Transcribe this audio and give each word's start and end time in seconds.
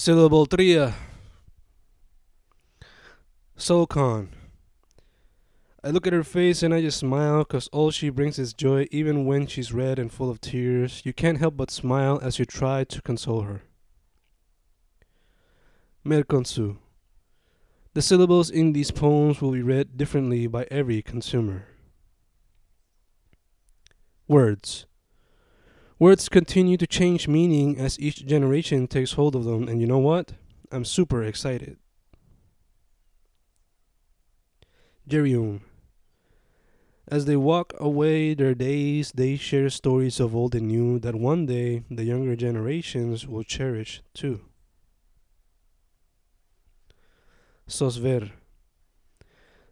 Syllable 0.00 0.46
tria. 0.46 0.86
Uh, 0.86 0.92
Soulcon. 3.58 4.28
I 5.84 5.90
look 5.90 6.06
at 6.06 6.14
her 6.14 6.24
face 6.24 6.62
and 6.62 6.72
I 6.72 6.80
just 6.80 6.98
smile, 6.98 7.44
cause 7.44 7.68
all 7.70 7.90
she 7.90 8.08
brings 8.08 8.38
is 8.38 8.54
joy, 8.54 8.86
even 8.90 9.26
when 9.26 9.46
she's 9.46 9.74
red 9.74 9.98
and 9.98 10.10
full 10.10 10.30
of 10.30 10.40
tears. 10.40 11.02
You 11.04 11.12
can't 11.12 11.36
help 11.36 11.58
but 11.58 11.70
smile 11.70 12.18
as 12.22 12.38
you 12.38 12.46
try 12.46 12.82
to 12.84 13.02
console 13.02 13.42
her. 13.42 13.60
Merkonsu. 16.02 16.78
The 17.92 18.00
syllables 18.00 18.48
in 18.48 18.72
these 18.72 18.90
poems 18.90 19.42
will 19.42 19.52
be 19.52 19.60
read 19.60 19.98
differently 19.98 20.46
by 20.46 20.66
every 20.70 21.02
consumer. 21.02 21.66
Words. 24.26 24.86
Words 26.00 26.30
continue 26.30 26.78
to 26.78 26.86
change 26.86 27.28
meaning 27.28 27.78
as 27.78 28.00
each 28.00 28.24
generation 28.24 28.86
takes 28.86 29.12
hold 29.12 29.36
of 29.36 29.44
them, 29.44 29.68
and 29.68 29.82
you 29.82 29.86
know 29.86 29.98
what? 29.98 30.32
I'm 30.72 30.86
super 30.86 31.22
excited. 31.22 31.76
Jerium. 35.06 35.60
As 37.06 37.26
they 37.26 37.36
walk 37.36 37.74
away 37.78 38.32
their 38.32 38.54
days, 38.54 39.12
they 39.14 39.36
share 39.36 39.68
stories 39.68 40.20
of 40.20 40.34
old 40.34 40.54
and 40.54 40.68
new 40.68 40.98
that 41.00 41.16
one 41.16 41.44
day 41.44 41.82
the 41.90 42.04
younger 42.04 42.34
generations 42.34 43.28
will 43.28 43.44
cherish 43.44 44.00
too. 44.14 44.40
Sos 47.66 47.96
ver. 47.96 48.30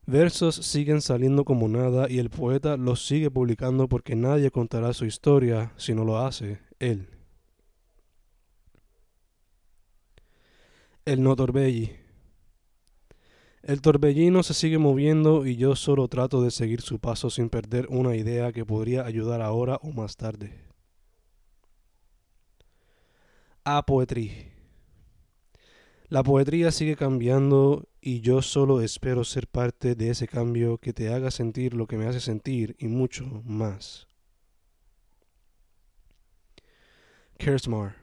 Versos 0.09 0.55
siguen 0.55 1.03
saliendo 1.03 1.45
como 1.45 1.69
nada 1.69 2.09
y 2.09 2.19
el 2.19 2.31
poeta 2.31 2.79
los 2.79 3.07
sigue 3.07 3.31
publicando 3.31 3.91
porque 3.91 4.17
nadie 4.17 4.51
contará 4.51 4.95
su 4.95 5.05
historia 5.05 5.75
si 5.77 5.93
no 5.93 6.03
lo 6.03 6.17
hace 6.17 6.61
él. 6.79 7.11
El 11.05 11.23
no 11.23 11.37
torbelli. 11.37 11.93
El 13.63 13.83
torbellino 13.83 14.43
se 14.43 14.55
sigue 14.55 14.79
moviendo 14.79 15.45
y 15.45 15.57
yo 15.57 15.77
solo 15.77 16.09
trato 16.09 16.41
de 16.41 16.53
seguir 16.53 16.81
su 16.81 16.99
paso 16.99 17.29
sin 17.29 17.51
perder 17.51 17.87
una 17.91 18.17
idea 18.17 18.51
que 18.51 18.65
podría 18.65 19.05
ayudar 19.05 19.43
ahora 19.43 19.77
o 19.83 19.93
más 19.93 20.17
tarde. 20.17 20.55
A. 23.67 23.85
La 26.09 26.23
poetría 26.23 26.73
sigue 26.73 26.97
cambiando 26.97 27.87
y 28.09 28.21
yo 28.23 28.41
solo 28.41 28.81
espero 28.81 29.23
ser 29.23 29.47
parte 29.49 29.95
de 29.95 30.09
ese 30.09 30.27
cambio 30.27 30.79
que 30.79 30.95
te 30.95 31.13
haga 31.13 31.31
sentir 31.31 31.75
lo 31.75 31.87
que 31.87 31.99
me 31.99 32.07
hace 32.07 32.21
sentir 32.21 32.75
y 32.79 32.89
mucho 32.89 33.43
más. 33.45 34.07
Kersmar. 37.39 37.97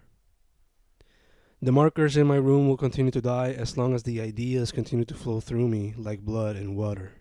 The 1.60 1.72
markers 1.72 2.18
in 2.18 2.28
my 2.28 2.38
room 2.38 2.68
will 2.68 2.78
continue 2.78 3.10
to 3.10 3.20
die 3.20 3.56
as 3.60 3.78
long 3.78 3.96
as 3.96 4.04
the 4.04 4.22
ideas 4.22 4.72
continue 4.72 5.06
to 5.06 5.16
flow 5.16 5.40
through 5.40 5.68
me 5.68 5.96
like 5.98 6.22
blood 6.22 6.56
and 6.56 6.78
water. 6.78 7.14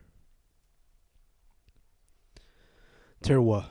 Terwa. 3.22 3.68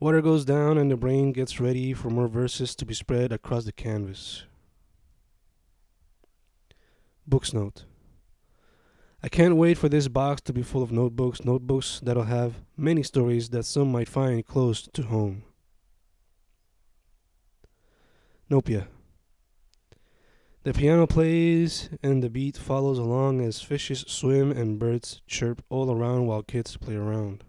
Water 0.00 0.20
goes 0.20 0.44
down 0.44 0.76
and 0.76 0.90
the 0.90 0.96
brain 0.96 1.30
gets 1.30 1.60
ready 1.60 1.94
for 1.94 2.10
more 2.10 2.26
verses 2.26 2.74
to 2.74 2.84
be 2.84 2.94
spread 2.94 3.30
across 3.30 3.64
the 3.64 3.70
canvas. 3.70 4.42
Books 7.26 7.52
note. 7.52 7.84
I 9.22 9.28
can't 9.28 9.56
wait 9.56 9.78
for 9.78 9.88
this 9.88 10.08
box 10.08 10.42
to 10.42 10.52
be 10.52 10.62
full 10.62 10.82
of 10.82 10.92
notebooks, 10.92 11.44
notebooks 11.44 12.00
that'll 12.02 12.24
have 12.24 12.60
many 12.76 13.02
stories 13.02 13.48
that 13.50 13.64
some 13.64 13.90
might 13.90 14.08
find 14.08 14.44
close 14.44 14.86
to 14.92 15.02
home. 15.02 15.44
Nopia. 18.50 18.88
The 20.64 20.74
piano 20.74 21.06
plays 21.06 21.88
and 22.02 22.22
the 22.22 22.28
beat 22.28 22.56
follows 22.56 22.98
along 22.98 23.40
as 23.40 23.62
fishes 23.62 24.04
swim 24.06 24.50
and 24.50 24.78
birds 24.78 25.22
chirp 25.26 25.64
all 25.70 25.90
around 25.90 26.26
while 26.26 26.42
kids 26.42 26.76
play 26.76 26.94
around. 26.94 27.44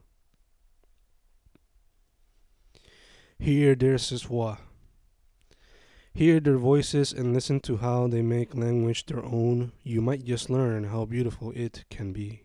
Here 3.38 3.76
there's 3.76 4.10
Siswa. 4.10 4.60
Hear 6.18 6.40
their 6.40 6.58
voices 6.58 7.12
and 7.12 7.34
listen 7.34 7.60
to 7.60 7.76
how 7.76 8.08
they 8.08 8.22
make 8.22 8.56
language 8.56 9.06
their 9.06 9.26
own. 9.26 9.74
You 9.84 10.00
might 10.00 10.24
just 10.24 10.50
learn 10.50 10.86
how 10.86 11.04
beautiful 11.04 11.52
it 11.52 11.84
can 11.90 12.14
be. 12.14 12.45